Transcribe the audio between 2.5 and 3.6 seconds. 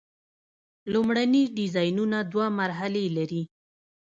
مرحلې لري.